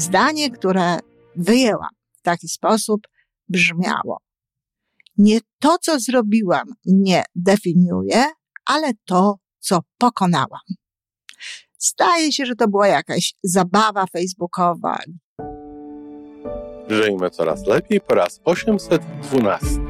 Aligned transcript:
Zdanie, 0.00 0.50
które 0.50 0.98
wyjęłam 1.36 1.90
w 2.12 2.22
taki 2.22 2.48
sposób, 2.48 3.00
brzmiało: 3.48 4.20
Nie 5.18 5.40
to, 5.58 5.78
co 5.78 6.00
zrobiłam, 6.00 6.74
mnie 6.86 7.24
definiuje, 7.34 8.24
ale 8.66 8.92
to, 9.04 9.36
co 9.58 9.80
pokonałam. 9.98 10.60
Zdaje 11.78 12.32
się, 12.32 12.46
że 12.46 12.54
to 12.54 12.68
była 12.68 12.88
jakaś 12.88 13.34
zabawa 13.42 14.06
facebookowa. 14.06 14.98
Żyjmy 16.88 17.30
coraz 17.30 17.66
lepiej 17.66 18.00
po 18.00 18.14
raz 18.14 18.40
812. 18.44 19.89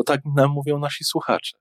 bo 0.00 0.04
tak 0.04 0.20
nam 0.36 0.50
mówią 0.50 0.78
nasi 0.78 1.04
słuchacze. 1.04 1.56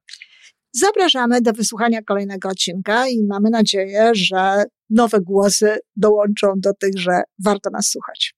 Zapraszamy 0.71 1.41
do 1.41 1.53
wysłuchania 1.53 2.01
kolejnego 2.01 2.49
odcinka 2.49 3.07
i 3.07 3.23
mamy 3.29 3.49
nadzieję, 3.49 4.11
że 4.13 4.63
nowe 4.89 5.21
głosy 5.21 5.77
dołączą 5.95 6.53
do 6.57 6.73
tych, 6.73 6.97
że 6.97 7.21
warto 7.45 7.69
nas 7.69 7.87
słuchać. 7.87 8.33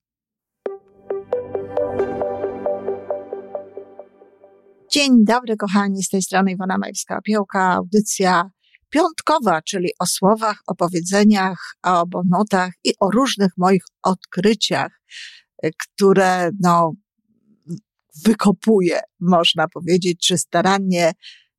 Dzień 4.91 5.25
dobry, 5.25 5.57
kochani, 5.57 6.03
z 6.03 6.09
tej 6.09 6.21
strony 6.21 6.51
Iwona 6.51 6.77
Majewska-Opiełka, 6.77 7.73
audycja 7.73 8.49
piątkowa, 8.89 9.61
czyli 9.61 9.89
o 9.99 10.05
słowach, 10.05 10.61
o 10.67 10.75
powiedzeniach, 10.75 11.75
o 11.83 12.07
bonotach 12.07 12.71
i 12.83 12.93
o 12.99 13.11
różnych 13.11 13.51
moich 13.57 13.83
odkryciach, 14.03 15.01
które 15.77 16.49
no, 16.59 16.93
wykopuję, 18.25 19.01
można 19.19 19.67
powiedzieć, 19.67 20.27
czy 20.27 20.37
starannie 20.37 21.11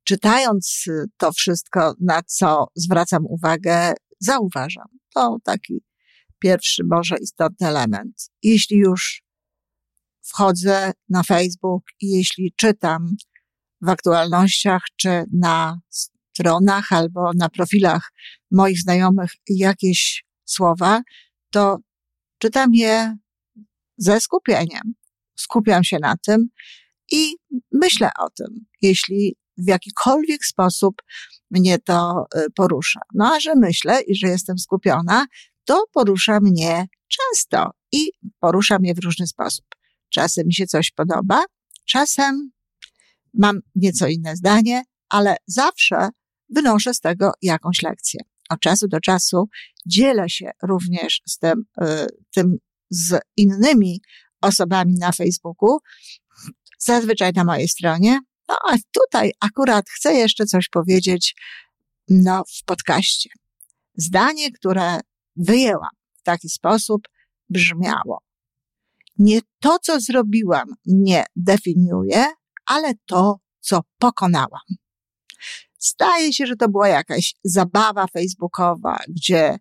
czytając 0.05 0.85
to 1.17 1.33
wszystko, 1.33 1.95
na 2.01 2.23
co 2.23 2.67
zwracam 2.75 3.27
uwagę, 3.27 3.93
zauważam. 4.21 4.87
To 5.15 5.37
taki 5.45 5.83
pierwszy, 6.39 6.83
może 6.91 7.17
istotny 7.17 7.69
element. 7.69 8.31
Jeśli 8.43 8.77
już 8.77 9.23
wchodzę 10.23 10.93
na 11.09 11.23
Facebook 11.23 11.83
i 12.01 12.11
jeśli 12.11 12.55
czytam 12.57 13.17
w 13.81 13.89
aktualnościach, 13.89 14.83
czy 14.97 15.25
na 15.33 15.81
stronach 16.33 16.93
albo 16.93 17.31
na 17.37 17.49
profilach 17.49 18.13
moich 18.51 18.81
znajomych 18.81 19.31
jakieś 19.49 20.25
słowa, 20.45 21.03
to 21.51 21.79
czytam 22.39 22.75
je 22.75 23.17
ze 23.97 24.21
skupieniem. 24.21 24.95
Skupiam 25.43 25.85
się 25.85 25.99
na 25.99 26.15
tym 26.27 26.49
i 27.13 27.37
myślę 27.73 28.11
o 28.19 28.31
tym, 28.31 28.65
jeśli 28.83 29.37
w 29.59 29.69
jakikolwiek 29.69 30.45
sposób 30.45 31.03
mnie 31.51 31.79
to 31.79 32.25
y, 32.37 32.51
porusza. 32.55 33.01
No 33.15 33.35
a 33.35 33.41
że 33.41 33.55
myślę 33.55 34.03
i 34.03 34.15
że 34.17 34.29
jestem 34.29 34.59
skupiona, 34.59 35.27
to 35.65 35.85
porusza 35.93 36.41
mnie 36.41 36.87
często 37.09 37.71
i 37.93 38.11
porusza 38.41 38.79
mnie 38.79 38.95
w 38.95 39.05
różny 39.05 39.27
sposób. 39.27 39.65
Czasem 40.09 40.47
mi 40.47 40.55
się 40.55 40.67
coś 40.67 40.91
podoba, 40.91 41.45
czasem 41.85 42.51
mam 43.35 43.61
nieco 43.75 44.07
inne 44.07 44.37
zdanie, 44.37 44.83
ale 45.09 45.37
zawsze 45.47 46.09
wynoszę 46.49 46.95
z 46.95 47.01
tego 47.01 47.33
jakąś 47.43 47.83
lekcję. 47.83 48.21
Od 48.51 48.61
czasu 48.61 48.89
do 48.89 49.01
czasu 49.01 49.49
dzielę 49.87 50.31
się 50.31 50.51
również 50.63 51.23
z 51.27 51.39
tym, 51.39 51.65
y, 51.83 52.07
tym 52.35 52.57
z 52.91 53.21
innymi 53.37 54.01
osobami 54.43 54.95
na 54.99 55.13
Facebooku, 55.13 55.79
zazwyczaj 56.79 57.33
na 57.33 57.45
mojej 57.45 57.69
stronie. 57.69 58.21
No 58.49 58.57
a 58.69 58.77
tutaj 58.93 59.33
akurat 59.41 59.85
chcę 59.91 60.15
jeszcze 60.15 60.47
coś 60.47 60.69
powiedzieć 60.69 61.35
no, 62.09 62.43
w 62.61 62.65
podcaście. 62.65 63.31
Zdanie, 63.95 64.53
które 64.53 65.01
wyjęłam 65.37 65.91
w 66.15 66.23
taki 66.23 66.49
sposób, 66.49 67.03
brzmiało: 67.49 68.23
Nie 69.19 69.41
to, 69.61 69.79
co 69.83 70.01
zrobiłam, 70.01 70.69
mnie 70.87 71.25
definiuje, 71.37 72.27
ale 72.67 72.93
to, 73.07 73.37
co 73.61 73.81
pokonałam. 73.99 74.61
Zdaje 75.79 76.33
się, 76.33 76.47
że 76.47 76.57
to 76.57 76.69
była 76.69 76.89
jakaś 76.89 77.35
zabawa 77.45 78.07
facebookowa, 78.07 78.99
gdzie 79.09 79.59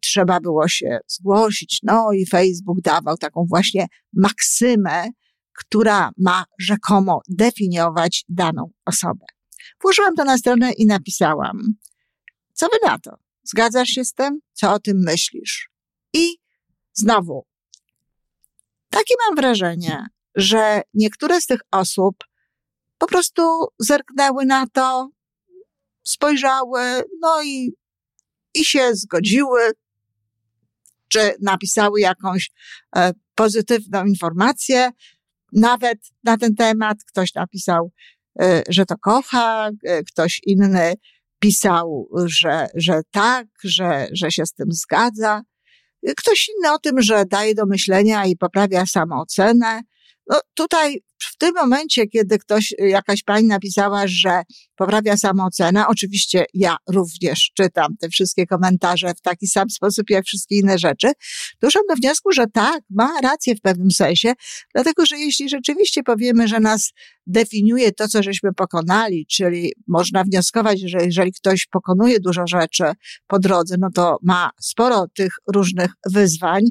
trzeba 0.00 0.40
było 0.40 0.68
się 0.68 0.98
zgłosić. 1.06 1.80
No 1.82 2.12
i 2.12 2.26
Facebook 2.26 2.80
dawał 2.80 3.16
taką 3.16 3.46
właśnie 3.48 3.86
maksymę, 4.12 5.08
która 5.58 6.10
ma 6.18 6.44
rzekomo 6.58 7.20
definiować 7.28 8.24
daną 8.28 8.70
osobę. 8.84 9.24
Włożyłam 9.82 10.14
to 10.14 10.24
na 10.24 10.38
stronę 10.38 10.72
i 10.72 10.86
napisałam, 10.86 11.58
co 12.52 12.66
wy 12.66 12.88
na 12.88 12.98
to? 12.98 13.10
Zgadzasz 13.42 13.88
się 13.88 14.04
z 14.04 14.12
tym? 14.12 14.40
Co 14.52 14.72
o 14.72 14.78
tym 14.78 15.02
myślisz? 15.06 15.70
I 16.14 16.36
znowu, 16.92 17.46
takie 18.90 19.14
mam 19.26 19.36
wrażenie, 19.36 20.06
że 20.34 20.82
niektóre 20.94 21.40
z 21.40 21.46
tych 21.46 21.60
osób 21.70 22.16
po 22.98 23.06
prostu 23.06 23.66
zerknęły 23.78 24.44
na 24.44 24.66
to, 24.66 25.10
spojrzały, 26.04 27.02
no 27.20 27.42
i, 27.42 27.72
i 28.54 28.64
się 28.64 28.94
zgodziły, 28.94 29.60
czy 31.08 31.34
napisały 31.42 32.00
jakąś 32.00 32.50
e, 32.96 33.12
pozytywną 33.34 34.04
informację, 34.04 34.90
nawet 35.52 35.98
na 36.24 36.36
ten 36.36 36.54
temat. 36.54 36.98
Ktoś 37.08 37.34
napisał, 37.34 37.92
e, 38.40 38.62
że 38.68 38.86
to 38.86 38.94
kocha, 38.98 39.70
e, 39.84 40.02
ktoś 40.02 40.40
inny 40.46 40.94
pisał, 41.38 42.08
że, 42.24 42.66
że 42.74 43.00
tak, 43.10 43.46
że, 43.64 44.08
że 44.12 44.30
się 44.30 44.46
z 44.46 44.52
tym 44.52 44.66
zgadza. 44.72 45.42
Ktoś 46.16 46.48
inny 46.48 46.72
o 46.72 46.78
tym, 46.78 47.02
że 47.02 47.24
daje 47.26 47.54
do 47.54 47.66
myślenia 47.66 48.26
i 48.26 48.36
poprawia 48.36 48.86
samoocenę. 48.86 49.80
No 50.26 50.40
tutaj 50.54 51.02
w 51.24 51.36
tym 51.36 51.54
momencie, 51.54 52.06
kiedy 52.06 52.38
ktoś, 52.38 52.74
jakaś 52.78 53.22
pani 53.22 53.46
napisała, 53.46 54.06
że 54.06 54.42
poprawia 54.76 55.16
samoocenę, 55.16 55.86
oczywiście 55.88 56.44
ja 56.54 56.76
również 56.88 57.50
czytam 57.56 57.96
te 58.00 58.08
wszystkie 58.08 58.46
komentarze 58.46 59.14
w 59.14 59.20
taki 59.20 59.46
sam 59.46 59.70
sposób 59.70 60.10
jak 60.10 60.24
wszystkie 60.24 60.58
inne 60.58 60.78
rzeczy, 60.78 61.12
doszłam 61.60 61.84
do 61.88 61.94
wniosku, 61.94 62.32
że 62.32 62.46
tak, 62.46 62.82
ma 62.90 63.20
rację 63.22 63.54
w 63.56 63.60
pewnym 63.60 63.90
sensie, 63.90 64.32
dlatego 64.74 65.06
że 65.06 65.18
jeśli 65.18 65.48
rzeczywiście 65.48 66.02
powiemy, 66.02 66.48
że 66.48 66.60
nas 66.60 66.92
definiuje 67.26 67.92
to, 67.92 68.08
co 68.08 68.22
żeśmy 68.22 68.52
pokonali, 68.52 69.26
czyli 69.26 69.72
można 69.88 70.24
wnioskować, 70.24 70.80
że 70.80 70.98
jeżeli 71.04 71.32
ktoś 71.32 71.66
pokonuje 71.66 72.20
dużo 72.20 72.46
rzeczy 72.46 72.84
po 73.26 73.38
drodze, 73.38 73.76
no 73.78 73.88
to 73.94 74.18
ma 74.22 74.50
sporo 74.60 75.06
tych 75.14 75.32
różnych 75.54 75.90
wyzwań 76.10 76.62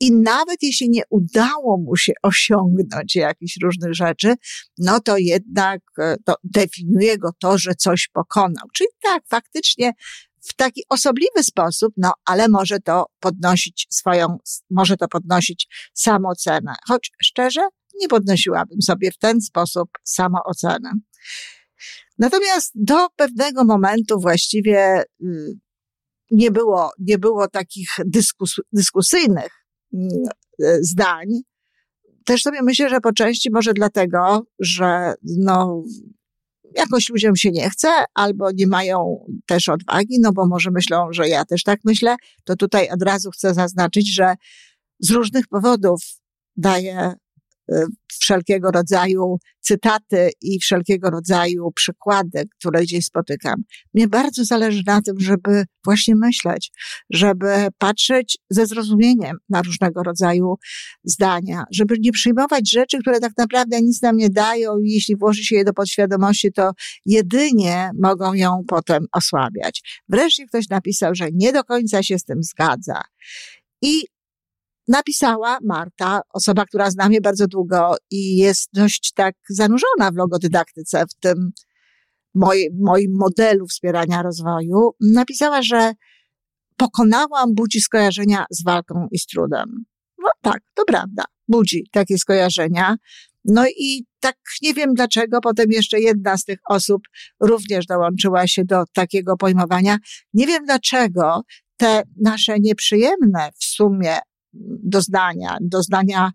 i 0.00 0.12
nawet 0.12 0.56
jeśli 0.62 0.90
nie 0.90 1.02
udało 1.10 1.78
mu 1.78 1.96
się 1.96 2.12
osiągnąć 2.22 3.16
jakichś 3.16 3.56
różnych 3.62 3.93
rzeczy, 3.94 4.34
no 4.78 5.00
to 5.00 5.16
jednak 5.18 5.80
e, 5.98 6.16
to 6.24 6.34
definiuje 6.44 7.18
go 7.18 7.30
to, 7.40 7.58
że 7.58 7.74
coś 7.74 8.08
pokonał. 8.12 8.68
Czyli 8.74 8.88
tak, 9.02 9.22
faktycznie 9.28 9.92
w 10.40 10.54
taki 10.56 10.82
osobliwy 10.88 11.42
sposób, 11.42 11.94
no 11.96 12.12
ale 12.24 12.48
może 12.48 12.80
to 12.80 13.06
podnosić 13.20 13.86
swoją, 13.90 14.38
może 14.70 14.96
to 14.96 15.08
podnosić 15.08 15.90
samoocenę. 15.94 16.74
Choć 16.88 17.10
szczerze, 17.22 17.60
nie 18.00 18.08
podnosiłabym 18.08 18.82
sobie 18.82 19.10
w 19.10 19.18
ten 19.18 19.40
sposób 19.40 19.88
samoocenę. 20.04 20.90
Natomiast 22.18 22.70
do 22.74 23.08
pewnego 23.16 23.64
momentu 23.64 24.20
właściwie 24.20 25.02
y, 25.22 25.58
nie 26.30 26.50
było, 26.50 26.90
nie 26.98 27.18
było 27.18 27.48
takich 27.48 27.88
dyskus, 28.06 28.54
dyskusyjnych 28.72 29.52
mm, 29.94 30.08
y, 30.62 30.78
zdań. 30.84 31.26
Też 32.24 32.42
sobie 32.42 32.62
myślę, 32.62 32.88
że 32.88 33.00
po 33.00 33.12
części 33.12 33.50
może 33.50 33.72
dlatego, 33.72 34.46
że 34.58 35.14
no, 35.22 35.82
jakoś 36.76 37.08
ludziom 37.08 37.36
się 37.36 37.50
nie 37.50 37.70
chce, 37.70 37.88
albo 38.14 38.50
nie 38.50 38.66
mają 38.66 39.26
też 39.46 39.68
odwagi, 39.68 40.20
no 40.20 40.32
bo 40.32 40.46
może 40.46 40.70
myślą, 40.70 41.12
że 41.12 41.28
ja 41.28 41.44
też 41.44 41.62
tak 41.62 41.80
myślę, 41.84 42.16
to 42.44 42.56
tutaj 42.56 42.90
od 42.90 43.02
razu 43.02 43.30
chcę 43.30 43.54
zaznaczyć, 43.54 44.14
że 44.14 44.34
z 45.00 45.10
różnych 45.10 45.48
powodów 45.48 46.00
daję 46.56 47.14
wszelkiego 48.20 48.70
rodzaju 48.70 49.38
cytaty 49.60 50.30
i 50.42 50.60
wszelkiego 50.60 51.10
rodzaju 51.10 51.72
przykłady, 51.74 52.44
które 52.58 52.82
gdzieś 52.82 53.04
spotykam. 53.04 53.54
Mnie 53.94 54.08
bardzo 54.08 54.44
zależy 54.44 54.82
na 54.86 55.02
tym, 55.02 55.20
żeby 55.20 55.64
właśnie 55.84 56.16
myśleć, 56.16 56.72
żeby 57.10 57.46
patrzeć 57.78 58.38
ze 58.50 58.66
zrozumieniem 58.66 59.36
na 59.48 59.62
różnego 59.62 60.02
rodzaju 60.02 60.54
zdania, 61.04 61.64
żeby 61.72 61.96
nie 62.00 62.12
przyjmować 62.12 62.70
rzeczy, 62.70 62.98
które 62.98 63.20
tak 63.20 63.32
naprawdę 63.38 63.82
nic 63.82 64.02
nam 64.02 64.16
nie 64.16 64.30
dają 64.30 64.78
i 64.78 64.90
jeśli 64.90 65.16
włoży 65.16 65.44
się 65.44 65.56
je 65.56 65.64
do 65.64 65.72
podświadomości, 65.72 66.52
to 66.52 66.70
jedynie 67.06 67.90
mogą 68.02 68.34
ją 68.34 68.62
potem 68.68 69.06
osłabiać. 69.12 70.02
Wreszcie 70.08 70.46
ktoś 70.46 70.68
napisał, 70.68 71.14
że 71.14 71.28
nie 71.32 71.52
do 71.52 71.64
końca 71.64 72.02
się 72.02 72.18
z 72.18 72.24
tym 72.24 72.42
zgadza. 72.42 73.00
I 73.82 74.04
napisała 74.88 75.58
Marta, 75.64 76.20
osoba, 76.32 76.64
która 76.64 76.90
zna 76.90 77.08
mnie 77.08 77.20
bardzo 77.20 77.46
długo 77.46 77.96
i 78.10 78.36
jest 78.36 78.68
dość 78.72 79.12
tak 79.14 79.34
zanurzona 79.48 80.10
w 80.12 80.16
logodydaktyce, 80.16 81.04
w 81.06 81.14
tym 81.20 81.52
moj, 82.34 82.68
moim 82.80 83.16
modelu 83.16 83.66
wspierania 83.66 84.22
rozwoju, 84.22 84.90
napisała, 85.00 85.62
że 85.62 85.92
pokonałam 86.76 87.54
budzi 87.54 87.80
skojarzenia 87.80 88.44
z 88.50 88.64
walką 88.64 89.08
i 89.10 89.18
z 89.18 89.26
trudem. 89.26 89.84
No 90.18 90.28
tak, 90.42 90.60
to 90.74 90.84
prawda, 90.84 91.24
budzi 91.48 91.88
takie 91.92 92.18
skojarzenia. 92.18 92.96
No 93.44 93.66
i 93.66 94.06
tak 94.20 94.36
nie 94.62 94.74
wiem 94.74 94.94
dlaczego, 94.94 95.40
potem 95.40 95.66
jeszcze 95.70 96.00
jedna 96.00 96.36
z 96.36 96.44
tych 96.44 96.58
osób 96.68 97.02
również 97.40 97.86
dołączyła 97.86 98.46
się 98.46 98.64
do 98.64 98.84
takiego 98.92 99.36
pojmowania. 99.36 99.98
Nie 100.34 100.46
wiem 100.46 100.64
dlaczego 100.64 101.42
te 101.76 102.02
nasze 102.22 102.60
nieprzyjemne 102.60 103.50
w 103.60 103.64
sumie 103.64 104.18
doznania, 104.82 105.56
doznania, 105.60 106.30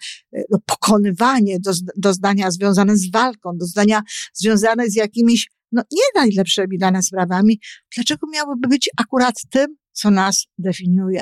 no, 0.50 0.60
pokonywanie, 0.66 1.58
doznania 1.98 2.52
związane 2.52 2.98
z 2.98 3.12
walką, 3.12 3.52
doznania 3.58 4.02
związane 4.34 4.90
z 4.90 4.96
jakimiś, 4.96 5.50
no 5.72 5.82
nie 5.92 6.22
najlepszymi 6.22 6.78
dla 6.78 6.92
nas 6.92 7.06
sprawami, 7.06 7.60
dlaczego 7.96 8.28
miałyby 8.34 8.68
być 8.68 8.90
akurat 8.98 9.36
tym, 9.50 9.76
co 9.92 10.12
nas 10.12 10.46
definiuje, 10.58 11.22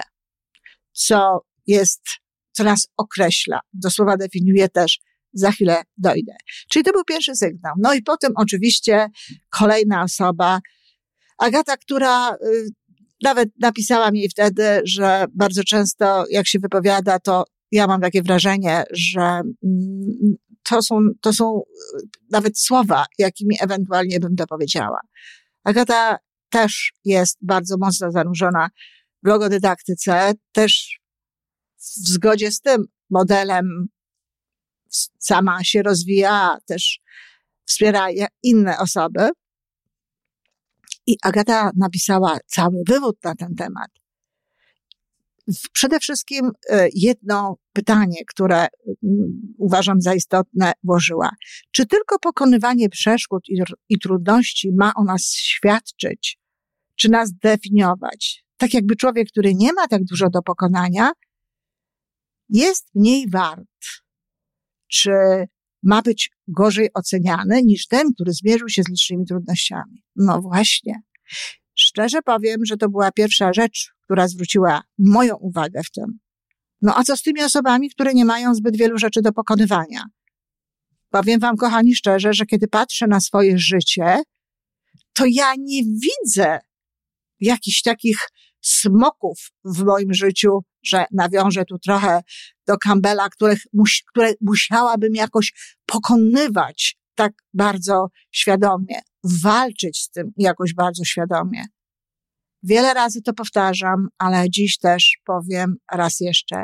co 0.91 1.39
jest, 1.67 2.01
co 2.51 2.63
nas 2.63 2.87
określa. 2.97 3.59
Do 3.73 3.89
słowa 3.89 4.17
definiuje 4.17 4.69
też 4.69 4.99
za 5.33 5.51
chwilę 5.51 5.83
dojdę. 5.97 6.33
Czyli 6.69 6.85
to 6.85 6.91
był 6.91 7.03
pierwszy 7.03 7.35
sygnał. 7.35 7.73
No 7.79 7.93
i 7.93 8.03
potem 8.03 8.31
oczywiście 8.35 9.07
kolejna 9.49 10.03
osoba, 10.03 10.59
Agata, 11.37 11.77
która 11.77 12.33
y, 12.33 12.37
nawet 13.23 13.49
napisałam 13.59 14.15
jej 14.15 14.29
wtedy, 14.29 14.81
że 14.85 15.25
bardzo 15.33 15.63
często 15.63 16.25
jak 16.29 16.47
się 16.47 16.59
wypowiada, 16.59 17.19
to 17.19 17.43
ja 17.71 17.87
mam 17.87 18.01
takie 18.01 18.21
wrażenie, 18.21 18.83
że 18.91 19.21
mm, 19.21 20.37
to 20.63 20.81
są, 20.81 20.99
to 21.21 21.33
są 21.33 21.61
nawet 22.31 22.59
słowa, 22.59 23.05
jakimi 23.17 23.55
ewentualnie 23.61 24.19
bym 24.19 24.35
to 24.35 24.47
powiedziała. 24.47 24.99
Agata 25.63 26.17
też 26.49 26.93
jest 27.05 27.37
bardzo 27.41 27.75
mocno 27.77 28.11
zanurzona 28.11 28.69
w 29.23 29.27
logodydaktyce, 29.27 30.31
też 30.51 30.99
w 31.77 32.07
zgodzie 32.09 32.51
z 32.51 32.61
tym 32.61 32.85
modelem 33.09 33.87
sama 35.19 35.63
się 35.63 35.83
rozwija, 35.83 36.57
też 36.65 36.99
wspiera 37.65 38.07
inne 38.43 38.77
osoby. 38.77 39.29
I 41.07 41.17
Agata 41.23 41.71
napisała 41.75 42.37
cały 42.45 42.83
wywód 42.87 43.23
na 43.23 43.35
ten 43.35 43.55
temat. 43.55 43.91
Przede 45.73 45.99
wszystkim 45.99 46.51
e, 46.69 46.87
jedno 46.93 47.57
pytanie, 47.73 48.25
które 48.27 48.57
mm, 48.57 49.55
uważam 49.57 50.01
za 50.01 50.13
istotne, 50.13 50.71
włożyła. 50.83 51.29
Czy 51.71 51.85
tylko 51.85 52.19
pokonywanie 52.19 52.89
przeszkód 52.89 53.49
i, 53.49 53.61
i 53.89 53.99
trudności 53.99 54.71
ma 54.77 54.93
o 54.95 55.03
nas 55.03 55.31
świadczyć, 55.33 56.39
czy 56.95 57.09
nas 57.09 57.33
definiować? 57.33 58.43
Tak 58.57 58.73
jakby 58.73 58.95
człowiek, 58.95 59.27
który 59.27 59.55
nie 59.55 59.73
ma 59.73 59.87
tak 59.87 60.03
dużo 60.03 60.29
do 60.29 60.41
pokonania, 60.41 61.11
jest 62.49 62.87
mniej 62.95 63.29
wart. 63.29 63.67
Czy 64.87 65.11
ma 65.83 66.01
być 66.01 66.31
gorzej 66.47 66.89
oceniany 66.93 67.63
niż 67.63 67.87
ten, 67.87 68.13
który 68.13 68.33
zmierzył 68.33 68.69
się 68.69 68.83
z 68.83 68.89
licznymi 68.89 69.25
trudnościami. 69.25 70.03
No 70.15 70.41
właśnie. 70.41 71.01
Szczerze 71.75 72.21
powiem, 72.21 72.65
że 72.65 72.77
to 72.77 72.89
była 72.89 73.11
pierwsza 73.11 73.53
rzecz, 73.53 73.91
która 74.03 74.27
zwróciła 74.27 74.81
moją 74.97 75.35
uwagę 75.35 75.81
w 75.83 75.91
tym. 75.91 76.19
No 76.81 76.93
a 76.97 77.03
co 77.03 77.17
z 77.17 77.21
tymi 77.21 77.43
osobami, 77.43 77.89
które 77.89 78.13
nie 78.13 78.25
mają 78.25 78.55
zbyt 78.55 78.77
wielu 78.77 78.97
rzeczy 78.97 79.21
do 79.21 79.31
pokonywania? 79.31 80.03
Powiem 81.09 81.39
wam, 81.39 81.57
kochani, 81.57 81.95
szczerze, 81.95 82.33
że 82.33 82.45
kiedy 82.45 82.67
patrzę 82.67 83.07
na 83.07 83.19
swoje 83.19 83.57
życie, 83.57 84.21
to 85.13 85.23
ja 85.25 85.53
nie 85.57 85.83
widzę 85.83 86.59
jakichś 87.39 87.81
takich 87.81 88.19
smoków 88.61 89.51
w 89.65 89.83
moim 89.83 90.13
życiu, 90.13 90.59
że 90.87 91.05
nawiążę 91.11 91.65
tu 91.65 91.79
trochę 91.79 92.21
do 92.67 92.77
Campbella, 92.77 93.29
których, 93.29 93.59
które 94.09 94.33
musiałabym 94.41 95.15
jakoś 95.15 95.53
pokonywać 95.85 96.97
tak 97.15 97.33
bardzo 97.53 98.07
świadomie, 98.31 99.01
walczyć 99.23 100.01
z 100.01 100.09
tym 100.09 100.31
jakoś 100.37 100.73
bardzo 100.73 101.03
świadomie. 101.05 101.65
Wiele 102.63 102.93
razy 102.93 103.21
to 103.21 103.33
powtarzam, 103.33 104.07
ale 104.17 104.49
dziś 104.49 104.77
też 104.77 105.17
powiem 105.25 105.75
raz 105.91 106.19
jeszcze. 106.19 106.63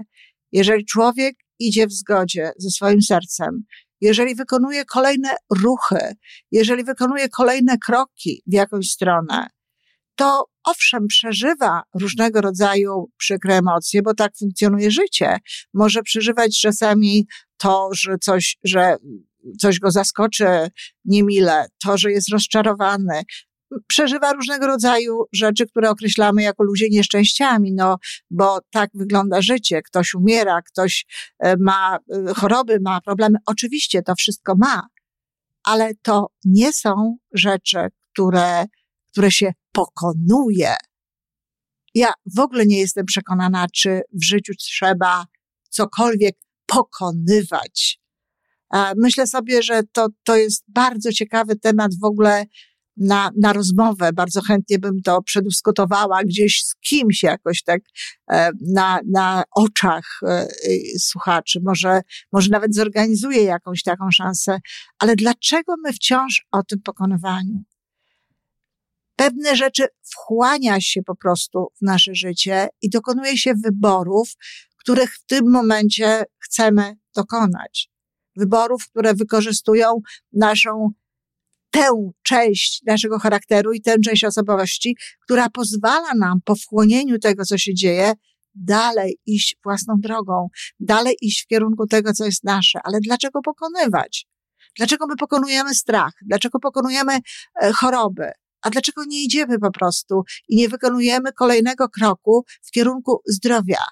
Jeżeli 0.52 0.86
człowiek 0.86 1.36
idzie 1.60 1.88
w 1.88 1.94
zgodzie 1.94 2.52
ze 2.58 2.70
swoim 2.70 3.02
sercem, 3.02 3.64
jeżeli 4.02 4.36
wykonuje 4.36 4.86
kolejne 4.86 5.36
ruchy, 5.62 6.14
jeżeli 6.52 6.84
wykonuje 6.84 7.30
kolejne 7.30 7.78
kroki 7.78 8.42
w 8.48 8.54
jakąś 8.54 8.90
stronę, 8.90 9.48
to 10.16 10.46
owszem, 10.64 11.08
przeżywa 11.08 11.84
różnego 11.96 12.42
rodzaju 12.42 13.10
przykre 13.18 13.58
emocje, 13.58 14.02
bo 14.02 14.14
tak 14.14 14.32
funkcjonuje 14.38 14.92
życie. 14.92 15.38
Może 15.74 16.04
przeżywać 16.04 16.60
czasami 16.62 17.28
to, 17.58 17.90
że 17.94 18.18
coś, 18.18 18.58
że 18.64 18.96
coś 19.60 19.80
go 19.80 19.92
zaskoczy 19.92 20.48
niemile, 21.06 21.66
to, 21.84 21.98
że 21.98 22.12
jest 22.12 22.30
rozczarowany. 22.30 23.22
Przeżywa 23.88 24.34
różnego 24.34 24.68
rodzaju 24.68 25.24
rzeczy, 25.34 25.66
które 25.66 25.90
określamy 25.90 26.44
jako 26.44 26.64
ludzie 26.64 26.90
nieszczęściami, 26.90 27.74
no, 27.74 27.98
bo 28.32 28.60
tak 28.72 28.90
wygląda 28.94 29.42
życie. 29.42 29.82
Ktoś 29.82 30.14
umiera, 30.14 30.62
ktoś 30.62 31.06
e, 31.40 31.56
ma 31.58 31.98
e, 32.30 32.34
choroby, 32.34 32.80
ma 32.82 33.02
problemy. 33.02 33.38
Oczywiście 33.46 34.02
to 34.02 34.16
wszystko 34.16 34.54
ma, 34.58 34.88
ale 35.64 35.92
to 36.02 36.28
nie 36.46 36.74
są 36.74 37.18
rzeczy, 37.34 37.78
które, 38.12 38.66
które 39.12 39.32
się 39.32 39.54
pokonuje. 39.74 40.76
Ja 41.96 42.14
w 42.36 42.40
ogóle 42.40 42.66
nie 42.66 42.80
jestem 42.80 43.06
przekonana, 43.06 43.68
czy 43.74 44.02
w 44.14 44.24
życiu 44.24 44.54
trzeba 44.60 45.26
cokolwiek 45.70 46.36
pokonywać. 46.66 48.00
Myślę 48.98 49.28
sobie, 49.28 49.64
że 49.64 49.82
to, 49.92 50.08
to 50.24 50.36
jest 50.36 50.64
bardzo 50.68 51.12
ciekawy 51.12 51.56
temat 51.56 51.92
w 52.02 52.04
ogóle 52.04 52.46
na, 52.98 53.32
na 53.42 53.54
rozmowę. 53.54 54.14
Bardzo 54.14 54.42
chętnie 54.42 54.80
bym 54.80 55.02
to 55.02 55.22
przedyskutowała 55.22 56.24
gdzieś 56.24 56.64
z 56.64 56.76
kimś 56.76 57.24
jakoś 57.24 57.64
tak 57.64 57.82
e, 58.32 58.52
na, 58.74 59.00
na 59.12 59.44
oczach 59.56 60.20
e, 60.28 60.48
słuchaczy. 61.00 61.60
Może, 61.64 62.02
może 62.32 62.50
nawet 62.50 62.76
zorganizuję 62.76 63.44
jakąś 63.44 63.84
taką 63.84 64.12
szansę. 64.12 64.60
Ale 65.00 65.16
dlaczego 65.16 65.74
my 65.84 65.94
wciąż 65.94 66.46
o 66.52 66.64
tym 66.64 66.82
pokonywaniu? 66.82 67.64
Pewne 69.16 69.56
rzeczy 69.56 69.88
wchłania 70.02 70.82
się 70.82 71.02
po 71.06 71.16
prostu 71.16 71.68
w 71.78 71.82
nasze 71.82 72.16
życie 72.16 72.68
i 72.82 72.90
dokonuje 72.90 73.38
się 73.38 73.54
wyborów, 73.64 74.34
których 74.78 75.16
w 75.16 75.26
tym 75.26 75.52
momencie 75.52 76.24
chcemy 76.40 76.96
dokonać. 77.16 77.90
Wyborów, 78.36 78.88
które 78.90 79.14
wykorzystują 79.14 80.02
naszą 80.34 80.90
tę 81.72 82.12
część 82.24 82.82
naszego 82.86 83.20
charakteru 83.20 83.74
i 83.74 83.82
tę 83.82 83.96
część 84.06 84.24
osobowości, 84.24 84.98
która 85.20 85.50
pozwala 85.50 86.14
nam 86.14 86.40
po 86.46 86.56
wchłonięciu 86.56 87.20
tego, 87.20 87.46
co 87.46 87.58
się 87.58 87.74
dzieje, 87.74 88.14
dalej 88.56 89.20
iść 89.26 89.58
własną 89.64 89.96
drogą, 90.00 90.48
dalej 90.80 91.16
iść 91.22 91.44
w 91.44 91.48
kierunku 91.48 91.88
tego, 91.88 92.14
co 92.14 92.26
jest 92.26 92.44
nasze. 92.44 92.80
Ale 92.84 93.00
dlaczego 93.00 93.42
pokonywać? 93.42 94.28
Dlaczego 94.78 95.08
my 95.08 95.16
pokonujemy 95.16 95.76
strach? 95.76 96.14
Dlaczego 96.26 96.60
pokonujemy 96.60 97.20
e, 97.62 97.72
choroby? 97.72 98.32
A 98.64 98.70
dlaczego 98.70 99.04
nie 99.08 99.24
idziemy 99.24 99.60
po 99.60 99.72
prostu 99.72 100.24
i 100.50 100.56
nie 100.56 100.70
wykonujemy 100.70 101.34
kolejnego 101.34 101.90
kroku 101.90 102.44
w 102.64 102.72
kierunku 102.72 103.22
zdrowia? 103.28 103.84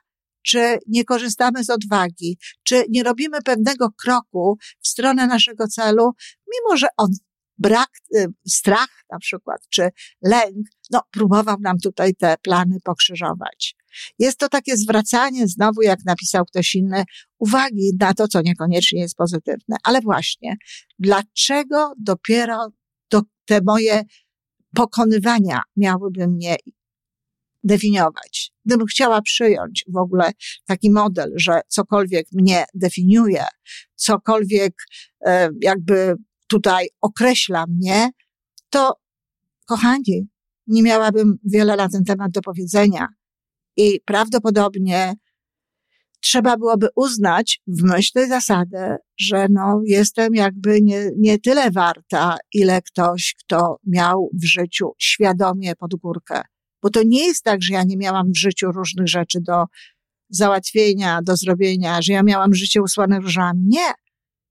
Czy 0.43 0.77
nie 0.87 1.03
korzystamy 1.03 1.63
z 1.63 1.69
odwagi? 1.69 2.37
Czy 2.63 2.85
nie 2.89 3.03
robimy 3.03 3.41
pewnego 3.41 3.89
kroku 3.91 4.57
w 4.81 4.87
stronę 4.87 5.27
naszego 5.27 5.67
celu, 5.67 6.11
mimo 6.47 6.77
że 6.77 6.87
on 6.97 7.09
brak, 7.57 7.89
y, 8.15 8.25
strach 8.47 8.89
na 9.11 9.19
przykład, 9.19 9.61
czy 9.69 9.89
lęk, 10.21 10.67
no 10.91 11.01
próbował 11.11 11.57
nam 11.59 11.79
tutaj 11.79 12.15
te 12.15 12.35
plany 12.41 12.77
pokrzyżować. 12.83 13.75
Jest 14.19 14.37
to 14.37 14.49
takie 14.49 14.77
zwracanie, 14.77 15.47
znowu 15.47 15.81
jak 15.81 15.99
napisał 16.05 16.45
ktoś 16.45 16.75
inny, 16.75 17.03
uwagi 17.39 17.91
na 17.99 18.13
to, 18.13 18.27
co 18.27 18.41
niekoniecznie 18.41 19.01
jest 19.01 19.15
pozytywne. 19.15 19.75
Ale 19.83 20.01
właśnie, 20.01 20.55
dlaczego 20.99 21.93
dopiero 21.97 22.67
do 23.11 23.21
te 23.45 23.59
moje 23.65 24.03
pokonywania 24.75 25.61
miałyby 25.77 26.27
mnie 26.27 26.55
definiować. 27.63 28.51
Gdybym 28.65 28.87
chciała 28.87 29.21
przyjąć 29.21 29.85
w 29.87 29.97
ogóle 29.97 30.31
taki 30.65 30.91
model, 30.91 31.33
że 31.35 31.61
cokolwiek 31.67 32.27
mnie 32.31 32.65
definiuje, 32.75 33.45
cokolwiek 33.95 34.73
e, 35.25 35.49
jakby 35.61 36.15
tutaj 36.47 36.87
określa 37.01 37.65
mnie, 37.67 38.09
to 38.69 38.93
kochani, 39.65 40.27
nie 40.67 40.83
miałabym 40.83 41.37
wiele 41.43 41.75
na 41.75 41.89
ten 41.89 42.03
temat 42.03 42.31
do 42.31 42.41
powiedzenia. 42.41 43.07
I 43.77 43.99
prawdopodobnie 44.05 45.13
trzeba 46.21 46.57
byłoby 46.57 46.87
uznać 46.95 47.61
w 47.67 47.83
myśl 47.83 48.11
tej 48.13 48.29
zasady, 48.29 48.95
że 49.19 49.47
no, 49.49 49.81
jestem 49.85 50.35
jakby 50.35 50.81
nie, 50.81 51.09
nie 51.17 51.39
tyle 51.39 51.71
warta, 51.71 52.37
ile 52.53 52.81
ktoś, 52.81 53.35
kto 53.39 53.77
miał 53.87 54.29
w 54.33 54.45
życiu 54.45 54.91
świadomie 54.99 55.75
pod 55.75 55.95
górkę. 55.95 56.41
Bo 56.81 56.89
to 56.89 57.03
nie 57.05 57.27
jest 57.27 57.43
tak, 57.43 57.61
że 57.61 57.73
ja 57.73 57.83
nie 57.83 57.97
miałam 57.97 58.31
w 58.31 58.37
życiu 58.37 58.71
różnych 58.71 59.07
rzeczy 59.07 59.39
do 59.41 59.65
załatwienia, 60.29 61.19
do 61.23 61.35
zrobienia, 61.35 62.01
że 62.01 62.13
ja 62.13 62.23
miałam 62.23 62.53
życie 62.53 62.81
usłane 62.81 63.19
różami. 63.19 63.61
Nie. 63.67 63.93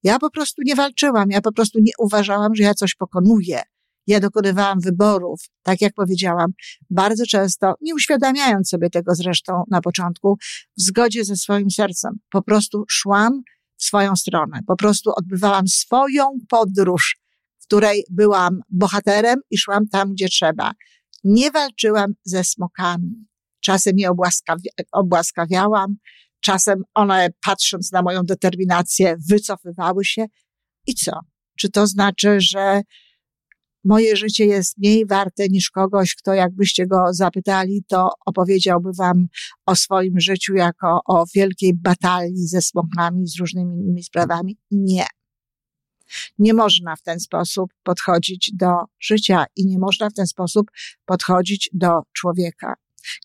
Ja 0.03 0.19
po 0.19 0.31
prostu 0.31 0.63
nie 0.65 0.75
walczyłam. 0.75 1.31
Ja 1.31 1.41
po 1.41 1.53
prostu 1.53 1.79
nie 1.79 1.93
uważałam, 1.99 2.55
że 2.55 2.63
ja 2.63 2.75
coś 2.75 2.95
pokonuję. 2.95 3.63
Ja 4.11 4.21
dokonywałam 4.21 4.81
wyborów, 4.81 5.41
tak 5.63 5.81
jak 5.81 5.95
powiedziałam, 5.95 6.53
bardzo 6.91 7.27
często, 7.27 7.75
nie 7.81 7.95
uświadamiając 7.95 8.69
sobie 8.69 8.91
tego 8.91 9.15
zresztą 9.15 9.65
na 9.71 9.81
początku, 9.81 10.37
w 10.79 10.83
zgodzie 10.83 11.25
ze 11.25 11.37
swoim 11.37 11.71
sercem. 11.71 12.19
Po 12.31 12.43
prostu 12.43 12.85
szłam 12.89 13.43
w 13.77 13.85
swoją 13.85 14.17
stronę. 14.17 14.61
Po 14.67 14.77
prostu 14.77 15.13
odbywałam 15.17 15.69
swoją 15.69 16.25
podróż, 16.49 17.17
w 17.59 17.67
której 17.67 18.05
byłam 18.11 18.61
bohaterem 18.69 19.41
i 19.51 19.59
szłam 19.59 19.89
tam, 19.89 20.13
gdzie 20.13 20.29
trzeba. 20.29 20.73
Nie 21.25 21.51
walczyłam 21.51 22.13
ze 22.25 22.45
smokami. 22.45 23.27
Czasem 23.61 23.99
je 23.99 24.11
obłaskawiałam, 24.93 25.97
czasem 26.41 26.83
one, 26.95 27.29
patrząc 27.45 27.93
na 27.93 28.03
moją 28.03 28.23
determinację, 28.23 29.17
wycofywały 29.29 30.05
się. 30.05 30.25
I 30.87 30.95
co? 30.95 31.21
Czy 31.59 31.71
to 31.71 31.87
znaczy, 31.87 32.41
że 32.41 32.83
moje 33.85 34.17
życie 34.17 34.47
jest 34.47 34.79
mniej 34.79 35.07
warte 35.07 35.49
niż 35.49 35.71
kogoś, 35.71 36.15
kto 36.15 36.35
jakbyście 36.35 36.87
go 36.87 37.05
zapytali, 37.11 37.85
to 37.89 38.11
opowiedziałby 38.27 38.93
wam 38.93 39.27
o 39.67 39.77
swoim 39.77 40.21
życiu 40.21 40.55
jako 40.55 41.01
o 41.07 41.25
wielkiej 41.35 41.75
batalii 41.75 42.47
ze 42.47 42.63
smokami, 42.63 43.27
z 43.27 43.39
różnymi 43.41 43.77
innymi 43.77 44.03
sprawami? 44.03 44.57
Nie. 44.71 45.07
Nie 46.39 46.55
można 46.55 46.97
w 46.97 47.03
ten 47.03 47.21
sposób 47.21 47.71
podchodzić 47.83 48.51
do 48.55 48.71
życia 49.01 49.45
i 49.57 49.67
nie 49.67 49.79
można 49.79 50.11
w 50.11 50.15
ten 50.15 50.27
sposób 50.27 50.71
podchodzić 51.05 51.71
do 51.73 52.03
człowieka. 52.13 52.75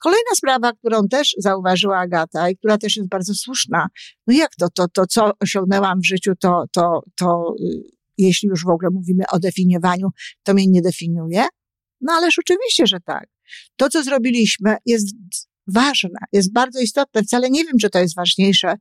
Kolejna 0.02 0.32
sprawa, 0.36 0.74
którą 0.74 1.08
też 1.08 1.36
zauważyła 1.38 2.00
Agata 2.00 2.50
i 2.50 2.58
która 2.58 2.78
też 2.78 2.98
jest 2.98 3.10
bardzo 3.10 3.34
słuszna. 3.34 3.88
No 4.28 4.34
jak 4.34 4.56
to, 4.56 4.70
to, 4.70 4.88
to 4.88 5.08
co 5.08 5.32
osiągnęłam 5.40 6.00
w 6.00 6.06
życiu, 6.06 6.32
to, 6.40 6.66
to, 6.72 7.04
to 7.18 7.56
y, 7.60 7.95
jeśli 8.18 8.50
już 8.50 8.64
w 8.64 8.70
ogóle 8.70 8.90
mówimy 8.94 9.24
o 9.32 9.40
definiowaniu, 9.40 10.10
to 10.44 10.54
mnie 10.54 10.68
nie 10.68 10.82
definiuje? 10.82 11.46
No 12.02 12.14
ależ 12.14 12.40
oczywiście, 12.40 12.88
że 12.88 13.00
tak. 13.00 13.28
To, 13.76 13.90
co 13.90 14.04
zrobiliśmy, 14.04 14.78
jest 14.86 15.16
ważne, 15.68 16.20
jest 16.32 16.54
bardzo 16.54 16.80
istotne. 16.80 17.24
Wcale 17.24 17.50
nie 17.50 17.66
wiem, 17.66 17.78
czy 17.82 17.90
to 17.90 18.00
jest 18.00 18.16
ważniejsze 18.16 18.76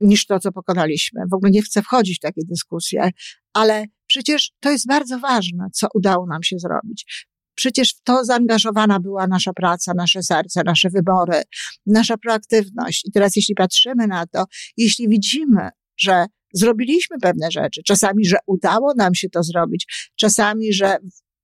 niż 0.00 0.26
to, 0.26 0.40
co 0.40 0.52
pokonaliśmy. 0.52 1.20
W 1.30 1.34
ogóle 1.34 1.50
nie 1.50 1.62
chcę 1.62 1.82
wchodzić 1.82 2.16
w 2.16 2.20
takie 2.20 2.40
dyskusje, 2.44 3.10
ale 3.52 3.84
przecież 4.06 4.52
to 4.60 4.70
jest 4.70 4.86
bardzo 4.86 5.18
ważne, 5.18 5.66
co 5.72 5.86
udało 5.94 6.26
nam 6.26 6.42
się 6.42 6.58
zrobić. 6.58 7.26
Przecież 7.54 7.94
w 7.94 8.02
to 8.02 8.24
zaangażowana 8.24 9.00
była 9.00 9.26
nasza 9.26 9.52
praca, 9.52 9.92
nasze 9.94 10.22
serce, 10.22 10.62
nasze 10.64 10.90
wybory, 10.90 11.42
nasza 11.86 12.16
proaktywność. 12.16 13.04
I 13.04 13.12
teraz, 13.12 13.36
jeśli 13.36 13.54
patrzymy 13.54 14.06
na 14.06 14.26
to, 14.26 14.44
jeśli 14.76 15.08
widzimy, 15.08 15.68
że 15.96 16.26
zrobiliśmy 16.52 17.18
pewne 17.22 17.50
rzeczy, 17.50 17.82
czasami, 17.86 18.26
że 18.26 18.36
udało 18.46 18.92
nam 18.96 19.14
się 19.14 19.28
to 19.28 19.42
zrobić, 19.42 20.10
czasami, 20.16 20.72
że 20.72 20.96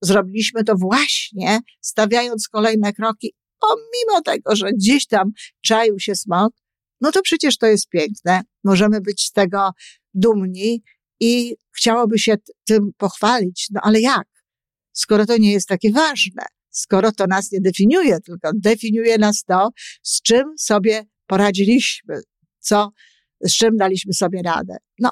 zrobiliśmy 0.03 0.65
to 0.65 0.75
właśnie 0.77 1.61
stawiając 1.81 2.49
kolejne 2.49 2.93
kroki, 2.93 3.35
pomimo 3.61 4.23
tego, 4.23 4.57
że 4.57 4.73
gdzieś 4.73 5.07
tam 5.07 5.31
czaił 5.65 5.99
się 5.99 6.15
smok, 6.15 6.53
no 7.01 7.13
to 7.13 7.23
przecież 7.23 7.59
to 7.59 7.67
jest 7.67 7.89
piękne. 7.89 8.43
Możemy 8.65 9.01
być 9.01 9.25
z 9.25 9.33
tego 9.33 9.71
dumni 10.15 10.83
i 11.21 11.57
chciałoby 11.77 12.19
się 12.19 12.35
tym 12.65 12.91
pochwalić. 12.97 13.69
No 13.71 13.81
ale 13.85 14.01
jak? 14.01 14.27
Skoro 14.93 15.27
to 15.27 15.37
nie 15.39 15.53
jest 15.53 15.69
takie 15.69 15.93
ważne, 15.93 16.43
skoro 16.71 17.13
to 17.13 17.27
nas 17.27 17.53
nie 17.53 17.61
definiuje, 17.61 18.21
tylko 18.21 18.51
definiuje 18.55 19.19
nas 19.19 19.45
to, 19.45 19.71
z 20.03 20.23
czym 20.23 20.45
sobie 20.59 21.05
poradziliśmy, 21.27 22.15
co, 22.61 22.91
z 23.49 23.57
czym 23.57 23.77
daliśmy 23.77 24.13
sobie 24.13 24.43
radę. 24.43 24.77
No, 24.99 25.11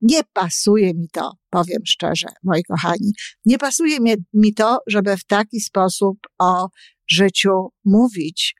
nie 0.00 0.20
pasuje 0.32 0.94
mi 0.94 1.08
to, 1.12 1.32
powiem 1.50 1.82
szczerze, 1.86 2.26
moi 2.42 2.62
kochani. 2.62 3.12
Nie 3.44 3.58
pasuje 3.58 3.98
mi, 4.34 4.54
to, 4.54 4.78
żeby 4.86 5.16
w 5.16 5.24
taki 5.24 5.60
sposób 5.60 6.18
o 6.38 6.68
życiu 7.10 7.68
mówić. 7.84 8.54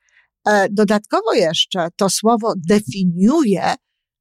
E, 0.49 0.69
dodatkowo 0.71 1.35
jeszcze 1.35 1.89
to 1.97 2.11
słowo 2.11 2.53
definiuje 2.69 3.75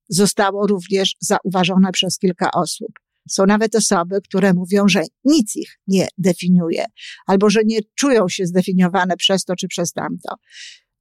zostało 0.10 0.68
również 0.68 1.16
zauważone 1.20 1.92
przez 1.92 2.18
kilka 2.18 2.52
osób. 2.52 2.90
Są 3.30 3.46
nawet 3.46 3.76
osoby, 3.76 4.22
które 4.22 4.54
mówią, 4.54 4.88
że 4.88 5.02
nic 5.26 5.56
ich 5.56 5.80
nie 5.88 6.08
definiuje, 6.18 6.86
albo 7.28 7.50
że 7.50 7.62
nie 7.66 7.80
czują 7.96 8.30
się 8.30 8.46
zdefiniowane 8.46 9.18
przez 9.18 9.46
to 9.46 9.56
czy 9.56 9.68
przez 9.68 9.92
tamto. 9.94 10.36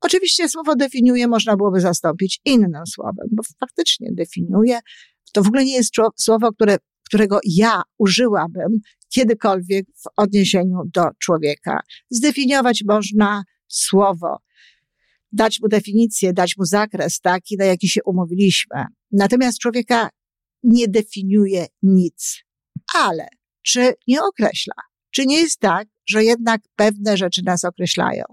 Oczywiście 0.01 0.49
słowo 0.49 0.77
definiuje 0.77 1.29
można 1.29 1.57
byłoby 1.57 1.81
zastąpić 1.81 2.41
innym 2.45 2.87
słowem, 2.87 3.27
bo 3.33 3.43
faktycznie 3.61 4.09
definiuje 4.13 4.81
to 5.33 5.43
w 5.43 5.47
ogóle 5.47 5.65
nie 5.65 5.75
jest 5.75 5.95
słowo, 6.17 6.53
które, 6.53 6.77
którego 7.07 7.41
ja 7.45 7.83
użyłabym 7.99 8.79
kiedykolwiek 9.09 9.87
w 9.87 10.09
odniesieniu 10.17 10.77
do 10.95 11.05
człowieka. 11.19 11.81
Zdefiniować 12.11 12.85
można 12.89 13.43
słowo, 13.69 14.37
dać 15.33 15.61
mu 15.61 15.69
definicję, 15.69 16.33
dać 16.33 16.57
mu 16.59 16.65
zakres 16.65 17.21
taki, 17.21 17.57
na 17.57 17.65
jaki 17.65 17.89
się 17.89 18.01
umówiliśmy. 18.05 18.85
Natomiast 19.13 19.59
człowieka 19.59 20.09
nie 20.63 20.89
definiuje 20.89 21.67
nic. 21.83 22.45
Ale 22.95 23.29
czy 23.63 23.95
nie 24.07 24.23
określa? 24.23 24.88
Czy 25.11 25.27
nie 25.27 25.41
jest 25.41 25.61
tak, 25.61 25.89
że 26.09 26.25
jednak 26.25 26.61
pewne 26.77 27.17
rzeczy 27.17 27.43
nas 27.45 27.65
określają? 27.65 28.25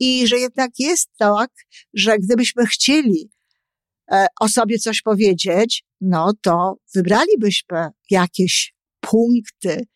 I 0.00 0.26
że 0.26 0.38
jednak 0.38 0.70
jest 0.78 1.10
tak, 1.18 1.50
że 1.94 2.18
gdybyśmy 2.18 2.66
chcieli 2.66 3.30
e, 4.12 4.26
o 4.40 4.48
sobie 4.48 4.78
coś 4.78 5.02
powiedzieć, 5.02 5.84
no 6.00 6.32
to 6.42 6.76
wybralibyśmy 6.94 7.88
jakieś 8.10 8.74
punkty, 9.00 9.86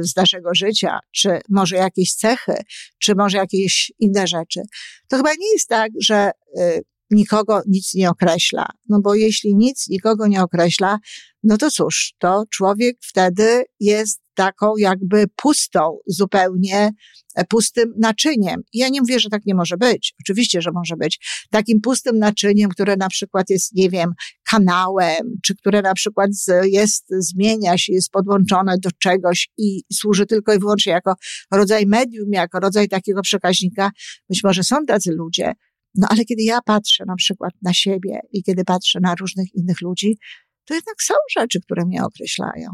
z 0.00 0.16
naszego 0.16 0.54
życia, 0.54 0.98
czy 1.12 1.40
może 1.48 1.76
jakieś 1.76 2.14
cechy, 2.14 2.54
czy 2.98 3.14
może 3.14 3.38
jakieś 3.38 3.92
inne 3.98 4.26
rzeczy, 4.26 4.60
to 5.08 5.16
chyba 5.16 5.30
nie 5.38 5.52
jest 5.52 5.68
tak, 5.68 5.90
że 6.00 6.30
y, 6.58 6.82
nikogo 7.10 7.62
nic 7.66 7.94
nie 7.94 8.10
określa. 8.10 8.66
No 8.88 9.00
bo 9.00 9.14
jeśli 9.14 9.54
nic 9.54 9.88
nikogo 9.88 10.26
nie 10.26 10.42
określa, 10.42 10.98
no 11.42 11.56
to 11.58 11.70
cóż, 11.70 12.14
to 12.18 12.44
człowiek 12.50 12.96
wtedy 13.02 13.64
jest 13.80 14.20
taką 14.34 14.76
jakby 14.76 15.24
pustą, 15.36 15.98
zupełnie 16.06 16.90
e, 17.34 17.44
pustym 17.44 17.94
naczyniem. 17.98 18.62
ja 18.72 18.88
nie 18.88 19.00
mówię, 19.00 19.20
że 19.20 19.28
tak 19.28 19.46
nie 19.46 19.54
może 19.54 19.76
być. 19.76 20.14
Oczywiście, 20.20 20.62
że 20.62 20.70
może 20.72 20.96
być. 20.96 21.20
Takim 21.50 21.80
pustym 21.80 22.18
naczyniem, 22.18 22.70
które 22.70 22.96
na 22.96 23.08
przykład 23.08 23.50
jest, 23.50 23.74
nie 23.74 23.90
wiem, 23.90 24.12
kanałem, 24.50 25.38
czy 25.44 25.54
które 25.56 25.82
na 25.82 25.94
przykład 25.94 26.30
jest, 26.62 27.04
zmienia 27.10 27.78
się, 27.78 27.92
jest 27.92 28.10
podłączone 28.10 28.78
do 28.78 28.90
czegoś 28.98 29.48
i 29.56 29.82
służy 29.92 30.26
tylko 30.26 30.54
i 30.54 30.58
wyłącznie 30.58 30.92
jako 30.92 31.14
rodzaj 31.52 31.86
medium, 31.86 32.32
jako 32.32 32.60
rodzaj 32.60 32.88
takiego 32.88 33.22
przekaźnika. 33.22 33.90
Być 34.28 34.44
może 34.44 34.64
są 34.64 34.86
tacy 34.86 35.12
ludzie, 35.12 35.52
no 35.94 36.06
ale 36.10 36.24
kiedy 36.24 36.42
ja 36.42 36.58
patrzę 36.62 37.04
na 37.06 37.16
przykład 37.16 37.52
na 37.62 37.74
siebie 37.74 38.20
i 38.32 38.42
kiedy 38.42 38.64
patrzę 38.64 39.00
na 39.02 39.14
różnych 39.14 39.54
innych 39.54 39.80
ludzi, 39.80 40.18
to 40.68 40.74
jednak 40.74 41.02
są 41.02 41.14
rzeczy, 41.38 41.60
które 41.60 41.84
mnie 41.86 42.04
określają. 42.04 42.70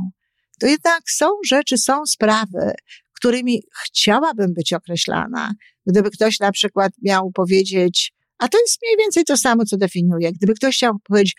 To 0.61 0.67
jednak 0.67 1.01
są 1.11 1.27
rzeczy, 1.47 1.79
są 1.79 2.07
sprawy, 2.07 2.73
którymi 3.17 3.63
chciałabym 3.85 4.55
być 4.55 4.73
określana. 4.73 5.53
Gdyby 5.87 6.11
ktoś 6.11 6.41
na 6.41 6.53
przykład 6.53 6.93
miał 7.03 7.31
powiedzieć, 7.33 8.15
a 8.39 8.49
to 8.49 8.59
jest 8.59 8.79
mniej 8.83 8.97
więcej 8.99 9.25
to 9.25 9.37
samo, 9.37 9.65
co 9.65 9.77
definiuje. 9.77 10.33
Gdyby 10.33 10.55
ktoś 10.55 10.77
chciał 10.77 10.93
powiedzieć, 11.05 11.35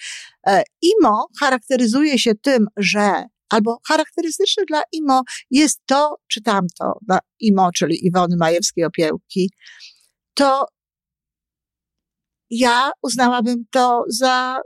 e, 0.48 0.64
IMO 0.82 1.28
charakteryzuje 1.40 2.20
się 2.20 2.36
tym, 2.36 2.68
że 2.78 3.24
albo 3.50 3.80
charakterystyczne 3.88 4.64
dla 4.68 4.82
IMO 4.92 5.22
jest 5.52 5.82
to 5.86 6.16
czy 6.28 6.42
tamto, 6.42 6.94
dla 7.02 7.20
IMO, 7.40 7.70
czyli 7.76 8.08
Iwony 8.08 8.36
Majewskiej-Opiełki, 8.38 9.48
to 10.34 10.66
ja 12.50 12.92
uznałabym 13.02 13.64
to 13.72 14.04
za 14.10 14.60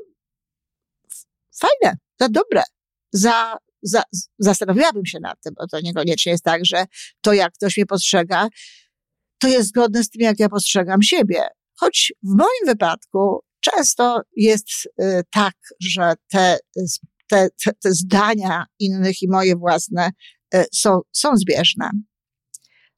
fajne, 1.62 1.98
za 2.20 2.30
dobre, 2.30 2.63
za, 3.12 3.58
za, 3.82 4.04
zastanowiłabym 4.39 5.06
się 5.06 5.20
nad 5.20 5.42
tym, 5.44 5.54
bo 5.58 5.68
to 5.68 5.82
niekoniecznie 5.82 6.32
jest 6.32 6.44
tak, 6.44 6.66
że 6.66 6.86
to, 7.22 7.34
jak 7.34 7.54
ktoś 7.54 7.78
mnie 7.78 7.86
postrzega, 7.86 8.48
to 9.38 9.48
jest 9.48 9.70
zgodne 9.70 10.04
z 10.04 10.10
tym, 10.10 10.22
jak 10.22 10.39
ja 10.39 10.50
postrzegam 10.50 11.01
siebie. 11.01 11.44
Choć 11.75 12.13
w 12.24 12.38
moim 12.38 12.66
wypadku 12.66 13.39
często 13.60 14.22
jest 14.36 14.68
y, 14.86 15.22
tak, 15.32 15.54
że 15.82 16.13
te, 16.32 16.58
te, 17.30 17.48
te, 17.63 17.74
te 17.84 17.94
zdania 17.94 18.66
innych 18.80 19.22
i 19.22 19.28
moje 19.30 19.56
własne 19.56 20.12
y, 20.56 20.66
są, 20.74 21.00
są 21.12 21.38
zbieżne. 21.38 21.89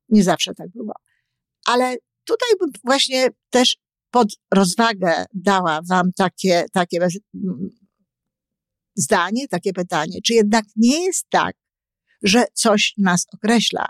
Nie 0.09 0.23
zawsze 0.23 0.53
tak 0.53 0.67
było. 0.75 0.93
Ale 1.65 1.95
tutaj 2.25 2.49
bym 2.59 2.69
właśnie 2.83 3.27
też 3.49 3.77
pod 4.11 4.27
rozwagę 4.53 5.25
dała 5.33 5.79
wam 5.89 6.11
takie, 6.17 6.65
takie 6.71 6.99
zdanie, 8.95 9.47
takie 9.47 9.73
pytanie, 9.73 10.19
czy 10.25 10.33
jednak 10.33 10.65
nie 10.75 11.05
jest 11.05 11.25
tak, 11.29 11.55
że 12.23 12.45
coś 12.53 12.93
nas 12.97 13.25
określa 13.33 13.85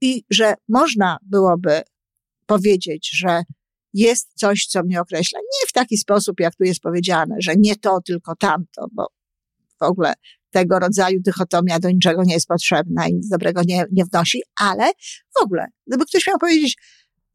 i 0.00 0.24
że 0.30 0.54
można 0.68 1.18
byłoby 1.22 1.82
powiedzieć, 2.46 3.10
że 3.12 3.42
jest 3.94 4.28
coś, 4.34 4.66
co 4.66 4.82
mnie 4.82 5.00
określa. 5.00 5.38
Nie 5.38 5.68
w 5.68 5.72
taki 5.72 5.96
sposób, 5.96 6.40
jak 6.40 6.56
tu 6.56 6.64
jest 6.64 6.80
powiedziane, 6.80 7.36
że 7.38 7.54
nie 7.56 7.76
to, 7.76 7.98
tylko 8.06 8.36
tamto, 8.36 8.86
bo 8.92 9.06
w 9.80 9.82
ogóle 9.82 10.14
tego 10.50 10.78
rodzaju 10.78 11.20
dychotomia 11.20 11.78
do 11.78 11.90
niczego 11.90 12.22
nie 12.24 12.34
jest 12.34 12.46
potrzebna 12.46 13.08
i 13.08 13.14
nic 13.14 13.28
dobrego 13.28 13.62
nie, 13.66 13.84
nie 13.92 14.04
wnosi, 14.04 14.42
ale 14.60 14.90
w 15.38 15.42
ogóle, 15.42 15.66
gdyby 15.86 16.06
ktoś 16.06 16.26
miał 16.26 16.38
powiedzieć, 16.38 16.76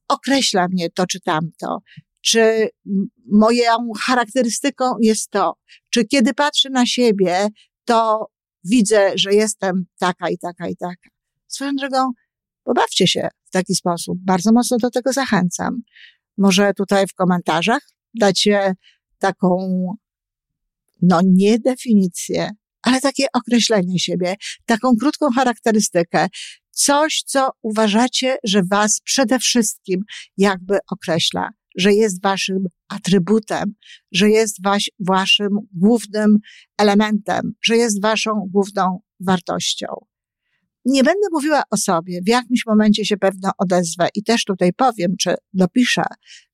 określa 0.07 0.67
mnie 0.67 0.89
to 0.89 1.07
czy 1.07 1.19
tamto, 1.21 1.79
czy 2.23 2.69
moją 3.31 3.91
charakterystyką 4.01 4.85
jest 5.01 5.29
to, 5.29 5.53
czy 5.89 6.05
kiedy 6.05 6.33
patrzę 6.33 6.69
na 6.69 6.85
siebie, 6.85 7.47
to 7.85 8.27
widzę, 8.63 9.11
że 9.15 9.33
jestem 9.33 9.85
taka 9.99 10.29
i 10.29 10.37
taka 10.37 10.67
i 10.67 10.75
taka. 10.75 11.09
Swoją 11.47 11.71
drogą, 11.75 12.11
pobawcie 12.63 13.07
się 13.07 13.29
w 13.45 13.51
taki 13.51 13.75
sposób. 13.75 14.17
Bardzo 14.21 14.51
mocno 14.53 14.77
do 14.77 14.89
tego 14.89 15.13
zachęcam. 15.13 15.81
Może 16.37 16.73
tutaj 16.73 17.07
w 17.07 17.13
komentarzach 17.13 17.81
dacie 18.13 18.73
taką, 19.17 19.57
no 21.01 21.21
nie 21.25 21.59
definicję, 21.59 22.49
ale 22.81 23.01
takie 23.01 23.25
określenie 23.33 23.99
siebie, 23.99 24.35
taką 24.65 24.95
krótką 24.99 25.29
charakterystykę, 25.35 26.27
coś, 26.71 27.23
co 27.25 27.49
uważacie, 27.61 28.37
że 28.43 28.61
was 28.71 29.01
przede 29.03 29.39
wszystkim 29.39 30.03
jakby 30.37 30.77
określa 30.91 31.49
że 31.77 31.93
jest 31.93 32.23
waszym 32.23 32.65
atrybutem, 32.89 33.73
że 34.11 34.29
jest 34.29 34.63
waś, 34.63 34.91
waszym 34.99 35.49
głównym 35.73 36.37
elementem, 36.77 37.53
że 37.63 37.77
jest 37.77 38.01
waszą 38.01 38.31
główną 38.51 38.99
wartością. 39.19 39.87
Nie 40.85 41.03
będę 41.03 41.27
mówiła 41.31 41.63
o 41.71 41.77
sobie, 41.77 42.19
w 42.25 42.29
jakimś 42.29 42.65
momencie 42.65 43.05
się 43.05 43.17
pewno 43.17 43.51
odezwę 43.57 44.07
i 44.15 44.23
też 44.23 44.45
tutaj 44.45 44.73
powiem, 44.73 45.15
czy 45.19 45.35
dopiszę 45.53 46.03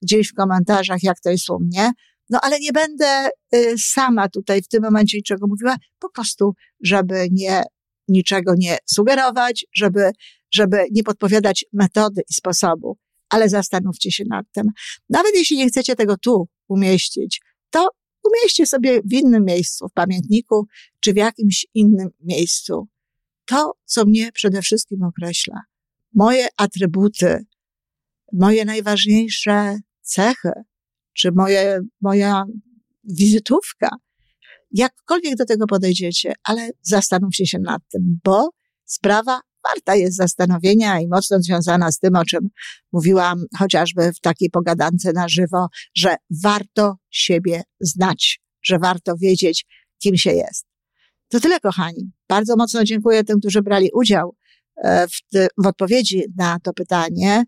gdzieś 0.02 0.30
w 0.30 0.34
komentarzach, 0.34 1.04
jak 1.04 1.20
to 1.20 1.30
jest 1.30 1.50
u 1.50 1.60
mnie, 1.60 1.92
no 2.30 2.40
ale 2.42 2.60
nie 2.60 2.72
będę 2.72 3.30
y, 3.56 3.76
sama 3.78 4.30
tutaj 4.30 4.62
w 4.62 4.68
tym 4.68 4.84
momencie 4.84 5.18
niczego 5.18 5.48
mówiła, 5.48 5.76
po 6.00 6.10
prostu, 6.10 6.54
żeby 6.84 7.28
nie, 7.32 7.64
niczego 8.08 8.54
nie 8.58 8.78
sugerować, 8.86 9.66
żeby, 9.76 10.12
żeby 10.54 10.78
nie 10.92 11.04
podpowiadać 11.04 11.66
metody 11.74 12.22
i 12.30 12.34
sposobu 12.34 12.98
ale 13.30 13.50
zastanówcie 13.50 14.12
się 14.12 14.24
nad 14.30 14.46
tym. 14.52 14.66
Nawet 15.10 15.36
jeśli 15.36 15.58
nie 15.58 15.68
chcecie 15.68 15.96
tego 15.96 16.18
tu 16.18 16.48
umieścić, 16.68 17.42
to 17.70 17.90
umieśćcie 18.24 18.66
sobie 18.66 19.02
w 19.02 19.14
innym 19.14 19.46
miejscu, 19.46 19.88
w 19.88 19.94
pamiętniku, 19.94 20.68
czy 21.00 21.14
w 21.14 21.16
jakimś 21.16 21.66
innym 21.74 22.10
miejscu. 22.20 22.88
To, 23.46 23.74
co 23.86 24.06
mnie 24.06 24.32
przede 24.32 24.62
wszystkim 24.62 25.04
określa, 25.04 25.62
moje 26.14 26.48
atrybuty, 26.58 27.46
moje 28.34 28.66
najważniejsze 28.66 29.78
cechy, 30.02 30.52
czy 31.14 31.32
moje, 31.32 31.80
moja 32.02 32.44
wizytówka, 33.04 33.90
jakkolwiek 34.72 35.36
do 35.36 35.46
tego 35.46 35.68
podejdziecie, 35.68 36.34
ale 36.44 36.70
zastanówcie 36.82 37.46
się 37.46 37.60
nad 37.60 37.82
tym, 37.92 38.20
bo 38.24 38.50
sprawa 38.86 39.42
warta 39.70 39.96
jest 39.96 40.18
zastanowienia 40.18 41.00
i 41.00 41.08
mocno 41.08 41.42
związana 41.42 41.92
z 41.92 42.00
tym, 42.00 42.16
o 42.16 42.26
czym 42.26 42.50
mówiłam 42.94 43.46
chociażby 43.58 44.14
w 44.14 44.20
takiej 44.20 44.50
pogadance 44.50 45.12
na 45.14 45.30
żywo, 45.30 45.68
że 45.96 46.16
warto 46.44 46.96
siebie 47.10 47.62
znać, 47.80 48.42
że 48.64 48.80
warto 48.80 49.16
wiedzieć, 49.18 49.66
kim 50.02 50.18
się 50.18 50.32
jest. 50.32 50.66
To 51.30 51.40
tyle, 51.40 51.60
kochani. 51.60 52.12
Bardzo 52.30 52.56
mocno 52.56 52.84
dziękuję 52.84 53.24
tym, 53.24 53.40
którzy 53.40 53.62
brali 53.62 53.90
udział 53.94 54.36
e, 54.84 55.08
w, 55.08 55.12
w 55.64 55.68
odpowiedzi 55.68 56.24
na 56.38 56.60
to 56.64 56.74
pytanie 56.74 57.44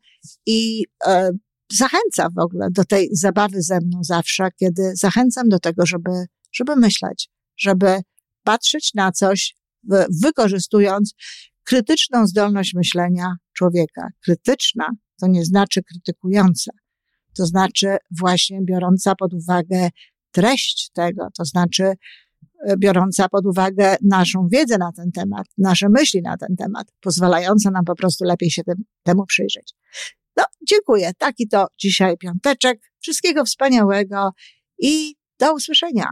i 0.46 0.86
e, 1.06 1.32
zachęcam 1.74 2.34
w 2.36 2.40
ogóle 2.40 2.68
do 2.72 2.86
tej 2.86 3.10
zabawy 3.12 3.62
ze 3.62 3.80
mną 3.80 4.04
zawsze, 4.04 4.50
kiedy 4.60 4.92
zachęcam 4.96 5.50
do 5.50 5.60
tego, 5.60 5.86
żeby, 5.86 6.12
żeby 6.52 6.76
myśleć, 6.76 7.30
żeby 7.58 8.02
patrzeć 8.44 8.94
na 8.94 9.12
coś, 9.12 9.56
wykorzystując 10.24 11.14
krytyczną 11.72 12.28
zdolność 12.28 12.74
myślenia 12.74 13.36
człowieka. 13.54 14.08
Krytyczna 14.24 14.86
to 15.22 15.28
nie 15.28 15.46
znaczy 15.46 15.82
krytykująca, 15.84 16.72
to 17.38 17.46
znaczy 17.46 17.98
właśnie 18.20 18.60
biorąca 18.64 19.16
pod 19.16 19.34
uwagę 19.34 19.90
treść 20.32 20.92
tego, 20.94 21.28
to 21.38 21.46
znaczy 21.46 21.84
e, 21.84 22.78
biorąca 22.78 23.30
pod 23.30 23.46
uwagę 23.46 23.96
naszą 24.02 24.48
wiedzę 24.52 24.78
na 24.78 24.92
ten 24.92 25.12
temat, 25.12 25.46
nasze 25.58 25.90
myśli 25.90 26.22
na 26.22 26.38
ten 26.38 26.56
temat, 26.56 26.88
pozwalająca 27.02 27.72
nam 27.72 27.86
po 27.86 27.96
prostu 27.96 28.26
lepiej 28.26 28.52
się 28.52 28.64
tym, 28.64 28.76
temu 29.04 29.26
przyjrzeć. 29.26 29.74
No, 30.38 30.44
dziękuję. 30.70 31.12
Taki 31.18 31.48
to 31.48 31.68
dzisiaj 31.80 32.18
piąteczek. 32.18 32.80
Wszystkiego 33.00 33.46
wspaniałego 33.46 34.32
i 34.80 35.16
do 35.40 35.54
usłyszenia. 35.54 36.12